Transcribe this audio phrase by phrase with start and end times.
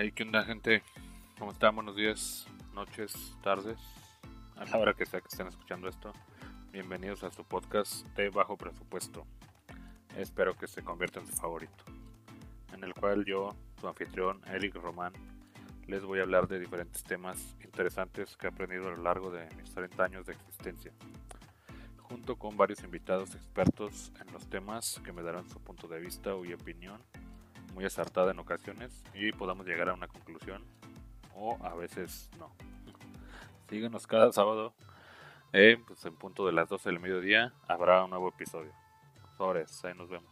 [0.00, 0.84] Hey, ¿qué onda, gente?
[1.40, 1.74] ¿Cómo están?
[1.74, 3.80] Buenos días, noches, tardes,
[4.54, 6.12] a la hora que sea que estén escuchando esto.
[6.70, 9.26] Bienvenidos a su podcast de bajo presupuesto.
[10.16, 11.82] Espero que se convierta en su favorito,
[12.72, 15.14] en el cual yo, su anfitrión, Eric Román,
[15.88, 19.52] les voy a hablar de diferentes temas interesantes que he aprendido a lo largo de
[19.56, 20.92] mis 30 años de existencia,
[22.02, 26.30] junto con varios invitados expertos en los temas que me darán su punto de vista
[26.46, 27.00] y opinión
[27.78, 30.64] muy acertada en ocasiones y podamos llegar a una conclusión
[31.36, 32.50] o a veces no.
[33.68, 34.74] Síguenos cada sábado,
[35.52, 38.72] eh, pues en punto de las 12 del mediodía habrá un nuevo episodio.
[39.36, 40.28] Sobres, ahí nos vemos.